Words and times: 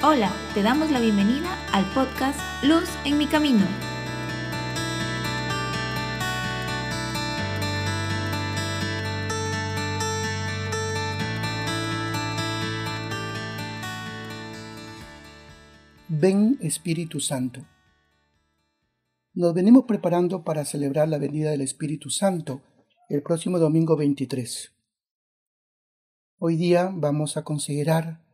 Hola, 0.00 0.32
te 0.54 0.62
damos 0.62 0.92
la 0.92 1.00
bienvenida 1.00 1.58
al 1.72 1.84
podcast 1.92 2.38
Luz 2.62 2.88
en 3.04 3.18
mi 3.18 3.26
camino. 3.26 3.66
Ven 16.06 16.58
Espíritu 16.60 17.18
Santo. 17.18 17.66
Nos 19.34 19.52
venimos 19.52 19.84
preparando 19.84 20.44
para 20.44 20.64
celebrar 20.64 21.08
la 21.08 21.18
venida 21.18 21.50
del 21.50 21.62
Espíritu 21.62 22.08
Santo 22.08 22.62
el 23.08 23.24
próximo 23.24 23.58
domingo 23.58 23.96
23. 23.96 24.72
Hoy 26.38 26.54
día 26.54 26.88
vamos 26.94 27.36
a 27.36 27.42
considerar 27.42 28.27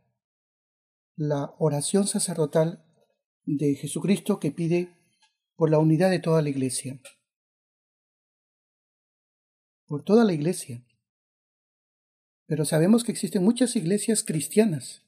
la 1.15 1.55
oración 1.59 2.07
sacerdotal 2.07 2.85
de 3.45 3.75
Jesucristo 3.75 4.39
que 4.39 4.51
pide 4.51 4.95
por 5.55 5.69
la 5.69 5.79
unidad 5.79 6.09
de 6.09 6.19
toda 6.19 6.41
la 6.41 6.49
iglesia. 6.49 6.99
Por 9.85 10.03
toda 10.03 10.25
la 10.25 10.33
iglesia. 10.33 10.85
Pero 12.47 12.65
sabemos 12.65 13.03
que 13.03 13.11
existen 13.11 13.43
muchas 13.43 13.75
iglesias 13.75 14.23
cristianas. 14.23 15.03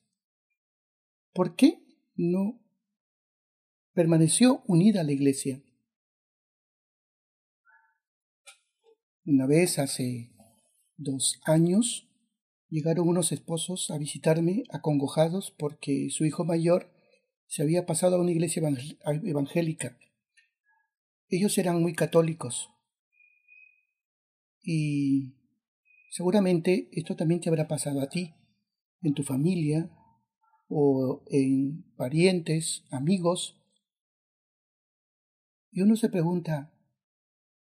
¿Por 1.34 1.56
qué 1.56 1.84
no 2.16 2.60
permaneció 3.94 4.64
unida 4.66 5.04
la 5.04 5.12
iglesia? 5.12 5.62
Una 9.26 9.46
vez 9.46 9.78
hace 9.78 10.32
dos 10.96 11.42
años 11.44 12.07
Llegaron 12.70 13.08
unos 13.08 13.32
esposos 13.32 13.90
a 13.92 13.98
visitarme 13.98 14.64
acongojados 14.70 15.52
porque 15.58 16.10
su 16.10 16.26
hijo 16.26 16.44
mayor 16.44 16.92
se 17.48 17.64
había 17.64 17.86
pasado 17.86 18.18
a 18.18 18.20
una 18.20 18.32
iglesia 18.32 18.62
evangélica. 19.24 19.98
Ellos 21.30 21.58
eran 21.58 21.82
muy 21.82 21.94
católicos. 21.94 22.70
Y 24.62 25.36
seguramente 26.12 26.90
esto 26.92 27.16
también 27.16 27.40
te 27.40 27.50
habrá 27.50 27.70
pasado 27.70 28.02
a 28.02 28.10
ti, 28.10 28.34
en 29.02 29.14
tu 29.14 29.24
familia 29.24 29.90
o 30.68 31.24
en 31.28 31.84
parientes, 31.96 32.84
amigos. 32.92 33.62
Y 35.72 35.82
uno 35.82 35.96
se 35.96 36.10
pregunta, 36.10 36.74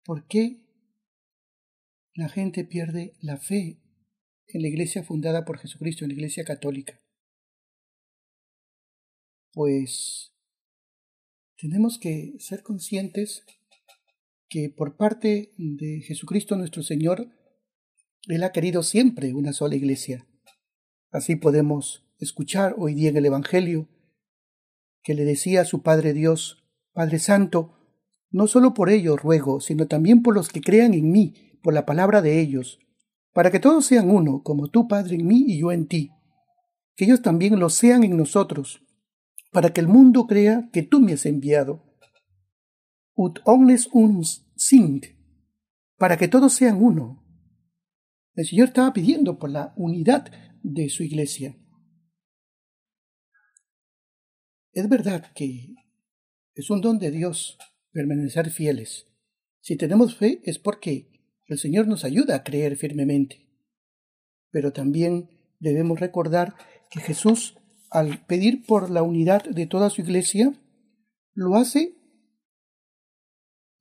¿por 0.03 0.27
qué 0.27 0.65
la 2.13 2.27
gente 2.27 2.65
pierde 2.65 3.15
la 3.21 3.37
fe 3.37 3.80
en 4.47 4.61
la 4.61 4.67
iglesia 4.67 5.03
fundada 5.03 5.45
por 5.45 5.57
Jesucristo, 5.57 6.03
en 6.03 6.09
la 6.09 6.15
iglesia 6.15 6.43
católica? 6.43 6.99
Pues 9.53 10.33
tenemos 11.57 11.99
que 11.99 12.35
ser 12.39 12.63
conscientes 12.63 13.45
que 14.49 14.69
por 14.69 14.97
parte 14.97 15.53
de 15.57 16.01
Jesucristo 16.01 16.57
nuestro 16.57 16.83
Señor, 16.83 17.29
Él 18.27 18.43
ha 18.43 18.51
querido 18.51 18.83
siempre 18.83 19.33
una 19.33 19.53
sola 19.53 19.75
iglesia. 19.75 20.27
Así 21.11 21.35
podemos 21.35 22.05
escuchar 22.19 22.75
hoy 22.77 22.93
día 22.93 23.09
en 23.09 23.17
el 23.17 23.25
Evangelio 23.25 23.87
que 25.03 25.13
le 25.13 25.23
decía 25.23 25.61
a 25.61 25.65
su 25.65 25.81
Padre 25.81 26.13
Dios, 26.13 26.65
Padre 26.93 27.19
Santo, 27.19 27.77
no 28.29 28.47
solo 28.47 28.73
por 28.73 28.89
ellos 28.89 29.21
ruego, 29.21 29.59
sino 29.61 29.87
también 29.87 30.21
por 30.21 30.35
los 30.35 30.49
que 30.49 30.61
crean 30.61 30.93
en 30.93 31.11
mí, 31.11 31.57
por 31.63 31.73
la 31.73 31.85
palabra 31.85 32.21
de 32.21 32.39
ellos, 32.39 32.79
para 33.33 33.51
que 33.51 33.59
todos 33.59 33.85
sean 33.85 34.09
uno, 34.09 34.43
como 34.43 34.69
tú, 34.69 34.87
Padre, 34.87 35.15
en 35.15 35.25
mí 35.25 35.45
y 35.47 35.59
yo 35.59 35.71
en 35.71 35.87
ti, 35.87 36.11
que 36.95 37.05
ellos 37.05 37.21
también 37.21 37.59
lo 37.59 37.69
sean 37.69 38.03
en 38.03 38.17
nosotros, 38.17 38.83
para 39.51 39.71
que 39.71 39.81
el 39.81 39.87
mundo 39.87 40.27
crea 40.27 40.69
que 40.71 40.83
tú 40.83 40.99
me 40.99 41.13
has 41.13 41.25
enviado. 41.25 41.83
Ut 43.15 43.39
omnes 43.45 43.89
unus 43.91 44.47
sint, 44.55 45.05
para 45.97 46.17
que 46.17 46.27
todos 46.27 46.53
sean 46.53 46.81
uno. 46.81 47.23
El 48.33 48.45
Señor 48.45 48.69
estaba 48.69 48.93
pidiendo 48.93 49.37
por 49.37 49.49
la 49.49 49.73
unidad 49.75 50.31
de 50.63 50.89
su 50.89 51.03
iglesia. 51.03 51.57
Es 54.73 54.87
verdad 54.87 55.31
que 55.35 55.75
es 56.55 56.69
un 56.69 56.79
don 56.81 56.97
de 56.97 57.11
Dios 57.11 57.57
permanecer 57.91 58.49
fieles. 58.51 59.07
Si 59.59 59.75
tenemos 59.75 60.15
fe 60.15 60.41
es 60.43 60.59
porque 60.59 61.10
el 61.51 61.59
Señor 61.59 61.87
nos 61.87 62.05
ayuda 62.05 62.35
a 62.35 62.43
creer 62.43 62.77
firmemente. 62.77 63.47
Pero 64.51 64.71
también 64.71 65.29
debemos 65.59 65.99
recordar 65.99 66.55
que 66.89 67.01
Jesús, 67.01 67.57
al 67.89 68.25
pedir 68.25 68.65
por 68.65 68.89
la 68.89 69.03
unidad 69.03 69.43
de 69.43 69.65
toda 69.65 69.89
su 69.89 70.01
iglesia, 70.01 70.53
lo 71.33 71.55
hace 71.55 71.97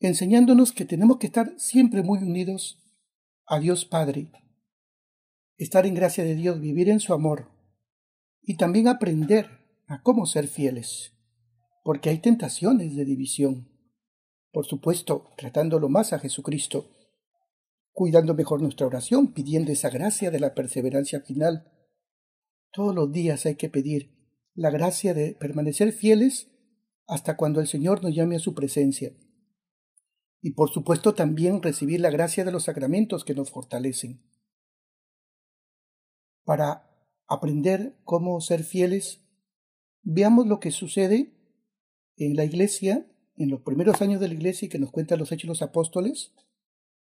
enseñándonos 0.01 0.73
que 0.73 0.85
tenemos 0.85 1.19
que 1.19 1.27
estar 1.27 1.53
siempre 1.59 2.03
muy 2.03 2.19
unidos 2.19 2.83
a 3.47 3.61
Dios 3.61 3.85
Padre, 3.85 4.33
estar 5.57 5.87
en 5.87 5.95
gracia 5.95 6.25
de 6.25 6.35
Dios, 6.35 6.61
vivir 6.61 6.89
en 6.89 7.01
su 7.01 7.13
amor 7.13 7.51
y 8.43 8.57
también 8.57 8.89
aprender 8.89 9.49
a 9.87 10.03
cómo 10.03 10.27
ser 10.27 10.49
fieles, 10.49 11.13
porque 11.85 12.09
hay 12.09 12.19
tentaciones 12.19 12.97
de 12.97 13.05
división. 13.05 13.69
Por 14.53 14.67
supuesto, 14.67 15.31
tratándolo 15.37 15.89
más 15.89 16.13
a 16.13 16.19
Jesucristo, 16.19 16.89
cuidando 17.93 18.35
mejor 18.35 18.63
nuestra 18.63 18.87
oración, 18.87 19.33
pidiendo 19.33 19.73
esa 19.73 19.91
gracia 19.91 20.31
de 20.31 20.41
la 20.41 20.55
perseverancia 20.55 21.21
final. 21.21 21.71
Todos 22.73 22.95
los 22.95 23.13
días 23.13 23.47
hay 23.47 23.57
que 23.57 23.69
pedir 23.69 24.21
la 24.55 24.71
gracia 24.71 25.15
de 25.15 25.35
permanecer 25.35 25.93
fieles 25.93 26.51
hasta 27.07 27.37
cuando 27.37 27.61
el 27.61 27.67
Señor 27.67 28.03
nos 28.03 28.15
llame 28.15 28.37
a 28.37 28.41
su 28.41 28.55
presencia. 28.55 29.13
Y 30.41 30.53
por 30.53 30.71
supuesto 30.71 31.15
también 31.15 31.63
recibir 31.63 32.01
la 32.01 32.11
gracia 32.11 32.45
de 32.45 32.53
los 32.53 32.65
sacramentos 32.65 33.25
que 33.25 33.35
nos 33.35 33.51
fortalecen. 33.51 34.23
Para 36.45 36.89
aprender 37.27 37.97
cómo 38.05 38.41
ser 38.41 38.65
fieles, 38.65 39.21
veamos 40.03 40.47
lo 40.47 40.61
que 40.61 40.71
sucede 40.71 41.35
en 42.17 42.37
la 42.37 42.45
iglesia, 42.45 43.07
en 43.37 43.51
los 43.51 43.63
primeros 43.63 44.01
años 44.03 44.21
de 44.21 44.29
la 44.29 44.35
iglesia 44.35 44.67
y 44.67 44.69
que 44.69 44.79
nos 44.79 44.91
cuentan 44.91 45.19
los 45.19 45.33
hechos 45.33 45.43
de 45.43 45.49
los 45.49 45.63
apóstoles, 45.63 46.33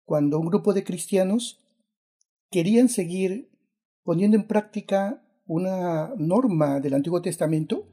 cuando 0.08 0.40
un 0.40 0.46
grupo 0.46 0.72
de 0.72 0.84
cristianos 0.84 1.60
querían 2.50 2.88
seguir 2.88 3.50
poniendo 4.02 4.38
en 4.38 4.46
práctica 4.46 5.22
una 5.44 6.14
norma 6.16 6.80
del 6.80 6.94
Antiguo 6.94 7.20
Testamento 7.20 7.86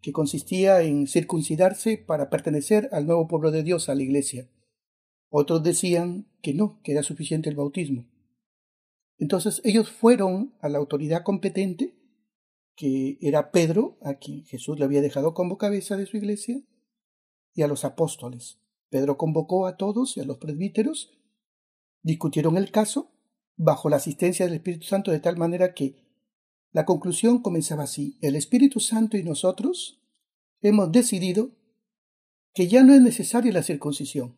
que 0.00 0.12
consistía 0.12 0.80
en 0.80 1.06
circuncidarse 1.06 1.98
para 1.98 2.30
pertenecer 2.30 2.88
al 2.90 3.04
nuevo 3.04 3.28
pueblo 3.28 3.50
de 3.50 3.62
Dios, 3.62 3.90
a 3.90 3.94
la 3.94 4.02
iglesia. 4.02 4.48
Otros 5.28 5.62
decían 5.62 6.26
que 6.40 6.54
no, 6.54 6.80
que 6.82 6.92
era 6.92 7.02
suficiente 7.02 7.50
el 7.50 7.56
bautismo. 7.56 8.06
Entonces 9.18 9.60
ellos 9.62 9.90
fueron 9.90 10.54
a 10.62 10.70
la 10.70 10.78
autoridad 10.78 11.22
competente, 11.22 11.94
que 12.74 13.18
era 13.20 13.50
Pedro, 13.50 13.98
a 14.00 14.14
quien 14.14 14.46
Jesús 14.46 14.78
le 14.78 14.86
había 14.86 15.02
dejado 15.02 15.34
como 15.34 15.58
cabeza 15.58 15.98
de 15.98 16.06
su 16.06 16.16
iglesia, 16.16 16.62
y 17.52 17.60
a 17.60 17.68
los 17.68 17.84
apóstoles. 17.84 18.58
Pedro 18.88 19.18
convocó 19.18 19.66
a 19.66 19.76
todos 19.76 20.16
y 20.16 20.20
a 20.20 20.24
los 20.24 20.38
presbíteros 20.38 21.18
Discutieron 22.02 22.56
el 22.56 22.70
caso 22.70 23.12
bajo 23.56 23.88
la 23.88 23.96
asistencia 23.96 24.44
del 24.44 24.56
Espíritu 24.56 24.86
Santo 24.86 25.10
de 25.10 25.20
tal 25.20 25.36
manera 25.36 25.74
que 25.74 25.96
la 26.72 26.84
conclusión 26.84 27.42
comenzaba 27.42 27.84
así. 27.84 28.18
El 28.20 28.34
Espíritu 28.34 28.80
Santo 28.80 29.16
y 29.16 29.22
nosotros 29.22 30.00
hemos 30.60 30.90
decidido 30.90 31.52
que 32.54 32.68
ya 32.68 32.82
no 32.82 32.94
es 32.94 33.00
necesaria 33.00 33.52
la 33.52 33.62
circuncisión, 33.62 34.36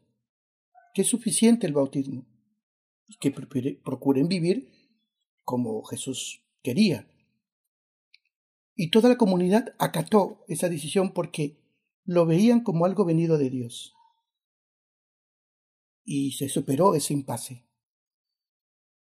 que 0.95 1.03
es 1.03 1.09
suficiente 1.09 1.67
el 1.67 1.73
bautismo 1.73 2.27
y 3.07 3.17
que 3.17 3.31
procuren 3.31 4.29
vivir 4.29 4.71
como 5.43 5.83
Jesús 5.85 6.43
quería. 6.63 7.09
Y 8.75 8.91
toda 8.91 9.09
la 9.09 9.17
comunidad 9.17 9.75
acató 9.79 10.45
esa 10.49 10.69
decisión 10.69 11.13
porque 11.13 11.61
lo 12.05 12.27
veían 12.27 12.61
como 12.61 12.85
algo 12.85 13.05
venido 13.05 13.39
de 13.39 13.51
Dios 13.51 13.94
y 16.05 16.33
se 16.33 16.49
superó 16.49 16.95
ese 16.95 17.15
impasse. 17.15 17.67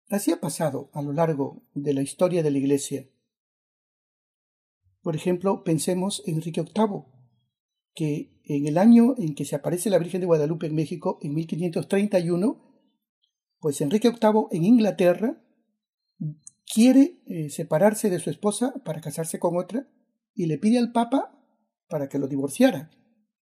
Así 0.08 0.30
ha 0.30 0.40
pasado 0.40 0.90
a 0.92 1.02
lo 1.02 1.12
largo 1.12 1.62
de 1.74 1.94
la 1.94 2.02
historia 2.02 2.42
de 2.42 2.50
la 2.50 2.58
Iglesia. 2.58 3.08
Por 5.00 5.16
ejemplo, 5.16 5.64
pensemos 5.64 6.22
en 6.26 6.36
Enrique 6.36 6.62
VIII, 6.62 7.04
que 7.94 8.40
en 8.44 8.66
el 8.66 8.78
año 8.78 9.14
en 9.18 9.34
que 9.34 9.44
se 9.44 9.56
aparece 9.56 9.90
la 9.90 9.98
Virgen 9.98 10.20
de 10.20 10.26
Guadalupe 10.26 10.66
en 10.66 10.74
México, 10.74 11.18
en 11.22 11.34
1531, 11.34 12.60
pues 13.58 13.80
Enrique 13.80 14.10
VIII 14.10 14.46
en 14.50 14.64
Inglaterra 14.64 15.42
quiere 16.72 17.22
eh, 17.26 17.50
separarse 17.50 18.10
de 18.10 18.18
su 18.18 18.30
esposa 18.30 18.74
para 18.84 19.00
casarse 19.00 19.38
con 19.38 19.56
otra 19.56 19.88
y 20.34 20.46
le 20.46 20.58
pide 20.58 20.78
al 20.78 20.92
Papa 20.92 21.38
para 21.88 22.08
que 22.08 22.18
lo 22.18 22.28
divorciara. 22.28 22.90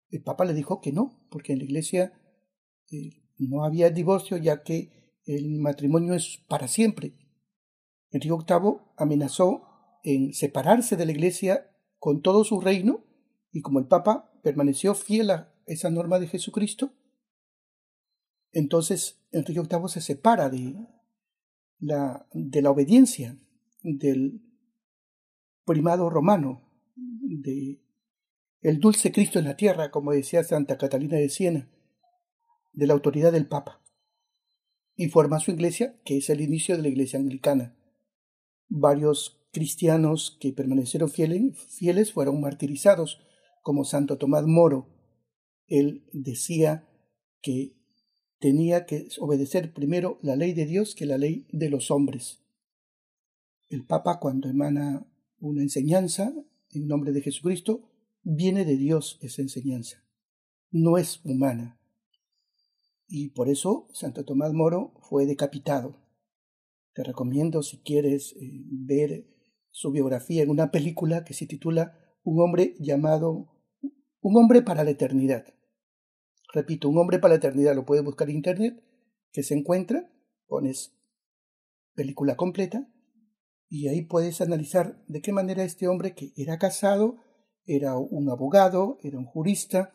El 0.09 0.23
Papa 0.23 0.45
le 0.45 0.53
dijo 0.53 0.81
que 0.81 0.91
no, 0.91 1.27
porque 1.29 1.53
en 1.53 1.59
la 1.59 1.65
Iglesia 1.65 2.13
eh, 2.91 3.26
no 3.37 3.63
había 3.63 3.89
divorcio 3.89 4.37
ya 4.37 4.63
que 4.63 5.21
el 5.25 5.59
matrimonio 5.59 6.13
es 6.13 6.43
para 6.47 6.67
siempre. 6.67 7.13
Enrique 8.11 8.35
VIII 8.47 8.77
amenazó 8.95 9.63
en 10.03 10.33
separarse 10.33 10.95
de 10.95 11.05
la 11.05 11.11
iglesia 11.11 11.69
con 11.99 12.21
todo 12.21 12.43
su 12.43 12.61
reino, 12.61 13.03
y 13.51 13.61
como 13.61 13.79
el 13.79 13.87
Papa 13.87 14.31
permaneció 14.43 14.93
fiel 14.93 15.31
a 15.31 15.53
esa 15.65 15.89
norma 15.89 16.19
de 16.19 16.27
Jesucristo, 16.27 16.93
entonces 18.51 19.19
Enrique 19.31 19.61
VIII 19.61 19.89
se 19.89 20.01
separa 20.01 20.49
de 20.49 20.75
la, 21.79 22.27
de 22.33 22.61
la 22.61 22.71
obediencia 22.71 23.37
del 23.83 24.41
primado 25.65 26.09
romano, 26.09 26.63
de 26.95 27.83
el 28.61 28.79
dulce 28.79 29.11
Cristo 29.11 29.39
en 29.39 29.45
la 29.45 29.55
tierra, 29.55 29.91
como 29.91 30.11
decía 30.11 30.43
Santa 30.43 30.77
Catalina 30.77 31.17
de 31.17 31.29
Siena, 31.29 31.69
de 32.77 32.85
la 32.85 32.93
autoridad 32.93 33.31
del 33.31 33.47
Papa, 33.47 33.81
y 34.95 35.09
forma 35.09 35.39
su 35.39 35.49
iglesia, 35.49 35.99
que 36.05 36.17
es 36.17 36.29
el 36.29 36.41
inicio 36.41 36.77
de 36.77 36.83
la 36.83 36.89
iglesia 36.89 37.17
anglicana. 37.17 37.75
Varios 38.69 39.41
cristianos 39.51 40.37
que 40.39 40.53
permanecieron 40.53 41.09
fieles, 41.09 41.57
fieles 41.69 42.13
fueron 42.13 42.39
martirizados, 42.39 43.19
como 43.63 43.83
Santo 43.83 44.19
Tomás 44.19 44.45
Moro. 44.45 44.87
Él 45.65 46.07
decía 46.13 46.87
que 47.41 47.75
tenía 48.39 48.85
que 48.85 49.07
obedecer 49.19 49.73
primero 49.73 50.19
la 50.21 50.35
ley 50.35 50.53
de 50.53 50.67
Dios 50.67 50.93
que 50.93 51.07
la 51.07 51.17
ley 51.17 51.47
de 51.51 51.71
los 51.71 51.89
hombres. 51.89 52.43
El 53.69 53.85
Papa 53.85 54.19
cuando 54.19 54.49
emana 54.49 55.07
una 55.39 55.63
enseñanza 55.63 56.31
en 56.69 56.87
nombre 56.87 57.11
de 57.11 57.21
Jesucristo, 57.21 57.89
viene 58.21 58.65
de 58.65 58.77
Dios 58.77 59.17
esa 59.21 59.41
enseñanza, 59.41 60.03
no 60.69 60.99
es 60.99 61.21
humana. 61.23 61.77
Y 63.07 63.29
por 63.29 63.49
eso 63.49 63.87
Santo 63.93 64.25
Tomás 64.25 64.53
Moro 64.53 64.93
fue 65.01 65.25
decapitado. 65.25 65.97
Te 66.93 67.03
recomiendo 67.03 67.63
si 67.63 67.77
quieres 67.77 68.33
eh, 68.33 68.63
ver 68.69 69.25
su 69.71 69.91
biografía 69.91 70.43
en 70.43 70.49
una 70.49 70.71
película 70.71 71.23
que 71.23 71.33
se 71.33 71.47
titula 71.47 71.97
Un 72.23 72.41
hombre 72.41 72.75
llamado 72.79 73.53
Un 74.19 74.35
hombre 74.37 74.61
para 74.61 74.83
la 74.83 74.91
eternidad. 74.91 75.45
Repito, 76.53 76.89
Un 76.89 76.97
hombre 76.97 77.19
para 77.19 77.35
la 77.35 77.37
eternidad 77.37 77.75
lo 77.75 77.85
puedes 77.85 78.03
buscar 78.03 78.29
en 78.29 78.37
internet, 78.37 78.83
que 79.31 79.43
se 79.43 79.53
encuentra, 79.53 80.11
pones 80.47 80.93
película 81.93 82.35
completa 82.35 82.87
y 83.69 83.87
ahí 83.87 84.01
puedes 84.01 84.39
analizar 84.41 85.03
de 85.07 85.21
qué 85.21 85.31
manera 85.31 85.63
este 85.63 85.87
hombre 85.87 86.13
que 86.15 86.31
era 86.37 86.57
casado, 86.57 87.17
era 87.65 87.97
un 87.97 88.29
abogado, 88.29 88.97
era 89.03 89.17
un 89.17 89.25
jurista, 89.25 89.93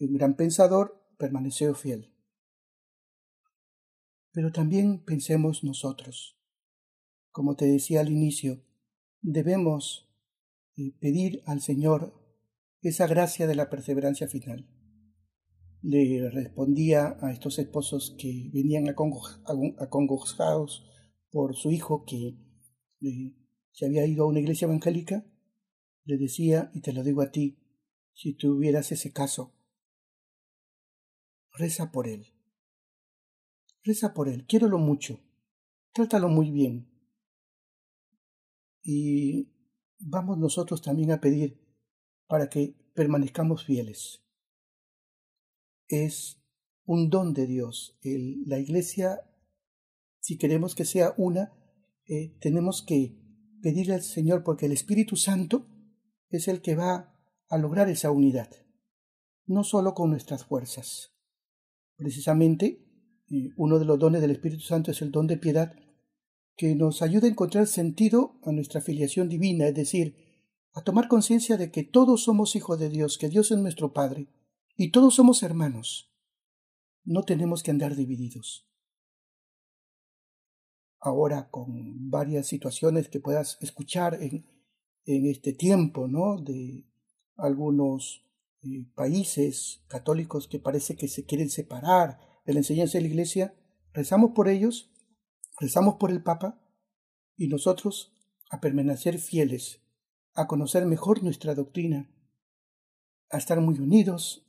un 0.00 0.14
gran 0.14 0.34
pensador, 0.34 1.00
permaneció 1.16 1.74
fiel. 1.74 2.13
Pero 4.34 4.50
también 4.50 4.98
pensemos 4.98 5.62
nosotros. 5.62 6.36
Como 7.30 7.54
te 7.54 7.66
decía 7.66 8.00
al 8.00 8.10
inicio, 8.10 8.64
debemos 9.22 10.10
eh, 10.76 10.92
pedir 10.98 11.44
al 11.46 11.60
Señor 11.60 12.12
esa 12.82 13.06
gracia 13.06 13.46
de 13.46 13.54
la 13.54 13.70
perseverancia 13.70 14.26
final. 14.26 14.68
Le 15.82 16.28
respondía 16.30 17.16
a 17.20 17.30
estos 17.30 17.60
esposos 17.60 18.16
que 18.18 18.50
venían 18.52 18.88
acongojados 18.88 20.84
por 21.30 21.54
su 21.54 21.70
hijo 21.70 22.04
que 22.04 22.36
se 23.70 23.86
había 23.86 24.04
ido 24.04 24.24
a 24.24 24.28
una 24.28 24.40
iglesia 24.40 24.66
evangélica, 24.66 25.24
le 26.04 26.18
decía, 26.18 26.72
y 26.74 26.80
te 26.80 26.92
lo 26.92 27.04
digo 27.04 27.22
a 27.22 27.30
ti, 27.30 27.56
si 28.12 28.34
tuvieras 28.34 28.90
ese 28.90 29.12
caso, 29.12 29.54
reza 31.52 31.92
por 31.92 32.08
él. 32.08 32.33
Reza 33.84 34.14
por 34.14 34.28
él, 34.28 34.46
quiérelo 34.46 34.78
mucho, 34.78 35.20
trátalo 35.92 36.28
muy 36.28 36.50
bien. 36.50 36.90
Y 38.82 39.52
vamos 39.98 40.38
nosotros 40.38 40.82
también 40.82 41.12
a 41.12 41.20
pedir 41.20 41.60
para 42.26 42.48
que 42.48 42.74
permanezcamos 42.94 43.64
fieles. 43.64 44.24
Es 45.86 46.42
un 46.86 47.10
don 47.10 47.34
de 47.34 47.46
Dios. 47.46 47.98
la 48.02 48.58
iglesia, 48.58 49.20
si 50.20 50.38
queremos 50.38 50.74
que 50.74 50.84
sea 50.84 51.14
una, 51.16 51.52
eh, 52.06 52.36
tenemos 52.40 52.82
que 52.82 53.18
pedirle 53.62 53.94
al 53.94 54.02
Señor 54.02 54.44
porque 54.44 54.66
el 54.66 54.72
Espíritu 54.72 55.16
Santo 55.16 55.66
es 56.28 56.48
el 56.48 56.60
que 56.60 56.74
va 56.74 57.14
a 57.48 57.58
lograr 57.58 57.88
esa 57.88 58.10
unidad, 58.10 58.50
no 59.46 59.64
solo 59.64 59.94
con 59.94 60.10
nuestras 60.10 60.44
fuerzas. 60.44 61.14
Precisamente, 61.96 62.84
eh, 63.34 63.52
uno 63.56 63.78
de 63.78 63.84
los 63.84 63.98
dones 63.98 64.20
del 64.20 64.30
Espíritu 64.30 64.62
Santo 64.62 64.90
es 64.90 65.02
el 65.02 65.10
don 65.10 65.26
de 65.26 65.36
piedad, 65.36 65.74
que 66.56 66.74
nos 66.74 67.02
ayuda 67.02 67.26
a 67.26 67.30
encontrar 67.30 67.66
sentido 67.66 68.38
a 68.44 68.52
nuestra 68.52 68.80
filiación 68.80 69.28
divina, 69.28 69.66
es 69.66 69.74
decir, 69.74 70.16
a 70.72 70.82
tomar 70.82 71.08
conciencia 71.08 71.56
de 71.56 71.70
que 71.70 71.82
todos 71.82 72.24
somos 72.24 72.54
hijos 72.56 72.78
de 72.78 72.90
Dios, 72.90 73.18
que 73.18 73.28
Dios 73.28 73.50
es 73.50 73.58
nuestro 73.58 73.92
Padre, 73.92 74.28
y 74.76 74.90
todos 74.90 75.14
somos 75.14 75.42
hermanos. 75.42 76.12
No 77.04 77.22
tenemos 77.24 77.62
que 77.62 77.70
andar 77.70 77.96
divididos 77.96 78.68
ahora 81.04 81.50
con 81.50 82.10
varias 82.10 82.46
situaciones 82.46 83.08
que 83.08 83.20
puedas 83.20 83.58
escuchar 83.60 84.14
en, 84.22 84.46
en 85.04 85.26
este 85.26 85.52
tiempo, 85.52 86.08
¿no? 86.08 86.38
De 86.38 86.86
algunos 87.36 88.24
eh, 88.62 88.86
países 88.94 89.82
católicos 89.86 90.48
que 90.48 90.58
parece 90.58 90.96
que 90.96 91.08
se 91.08 91.26
quieren 91.26 91.50
separar 91.50 92.18
de 92.44 92.52
la 92.52 92.60
enseñanza 92.60 92.98
de 92.98 93.02
la 93.02 93.08
Iglesia, 93.08 93.54
rezamos 93.92 94.32
por 94.32 94.48
ellos, 94.48 94.92
rezamos 95.58 95.96
por 95.96 96.10
el 96.10 96.22
Papa 96.22 96.60
y 97.36 97.48
nosotros 97.48 98.12
a 98.50 98.60
permanecer 98.60 99.18
fieles, 99.18 99.80
a 100.34 100.46
conocer 100.46 100.86
mejor 100.86 101.22
nuestra 101.22 101.54
doctrina, 101.54 102.10
a 103.30 103.38
estar 103.38 103.60
muy 103.60 103.78
unidos 103.78 104.46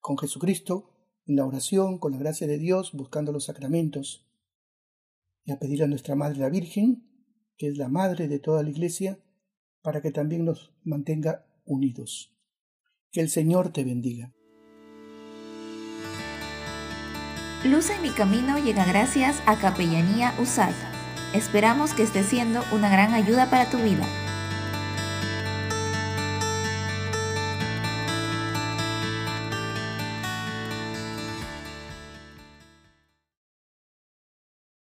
con 0.00 0.18
Jesucristo 0.18 0.90
en 1.26 1.36
la 1.36 1.46
oración, 1.46 1.98
con 1.98 2.12
la 2.12 2.18
gracia 2.18 2.46
de 2.46 2.58
Dios, 2.58 2.92
buscando 2.92 3.32
los 3.32 3.44
sacramentos 3.44 4.28
y 5.44 5.52
a 5.52 5.58
pedir 5.58 5.82
a 5.82 5.86
nuestra 5.86 6.14
Madre 6.14 6.38
la 6.38 6.48
Virgen, 6.48 7.08
que 7.56 7.68
es 7.68 7.76
la 7.76 7.88
Madre 7.88 8.28
de 8.28 8.38
toda 8.38 8.62
la 8.62 8.70
Iglesia, 8.70 9.18
para 9.82 10.00
que 10.00 10.12
también 10.12 10.44
nos 10.44 10.72
mantenga 10.84 11.46
unidos. 11.64 12.36
Que 13.10 13.20
el 13.20 13.28
Señor 13.28 13.72
te 13.72 13.84
bendiga. 13.84 14.32
Luz 17.64 17.90
en 17.90 18.02
mi 18.02 18.10
camino 18.10 18.58
llega 18.58 18.84
gracias 18.84 19.40
a 19.46 19.54
Capellanía 19.54 20.34
USAID. 20.40 20.74
Esperamos 21.32 21.94
que 21.94 22.02
esté 22.02 22.24
siendo 22.24 22.64
una 22.72 22.90
gran 22.90 23.14
ayuda 23.14 23.50
para 23.50 23.70
tu 23.70 23.78
vida. 23.78 24.04